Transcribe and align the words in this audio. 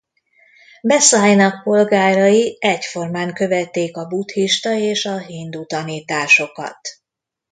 Mesz 0.81 1.11
Ajnak 1.13 1.63
polgárai 1.63 2.57
egyformán 2.59 3.33
követték 3.33 3.97
a 3.97 4.07
buddhista 4.07 4.69
és 4.73 5.05
a 5.05 5.17
hindu 5.17 5.65
tanításokat. 5.65 6.79